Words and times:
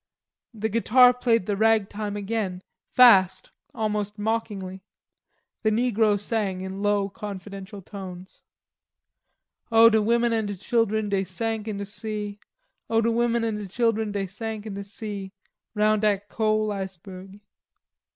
The 0.55 0.67
guitar 0.67 1.13
played 1.13 1.45
the 1.45 1.55
rag 1.55 1.87
time 1.87 2.17
again, 2.17 2.63
fast, 2.91 3.51
almost 3.71 4.17
mockingly. 4.17 4.81
The 5.61 5.69
negro 5.69 6.19
sang 6.19 6.61
in 6.61 6.75
low 6.81 7.07
confidential 7.07 7.83
tones. 7.83 8.41
"O 9.71 9.91
de 9.91 10.01
women 10.01 10.33
an' 10.33 10.47
de 10.47 10.55
chilen 10.55 11.09
dey 11.09 11.23
sank 11.23 11.67
in 11.67 11.77
de 11.77 11.85
sea. 11.85 12.39
O 12.89 12.99
de 12.99 13.11
women 13.11 13.43
an' 13.43 13.57
de 13.57 13.67
chilen 13.67 14.11
dey 14.11 14.25
sank 14.25 14.65
in 14.65 14.73
de 14.73 14.83
sea, 14.83 15.31
Roun' 15.75 15.99
dat 15.99 16.29
cole 16.29 16.71
iceberg." 16.71 17.39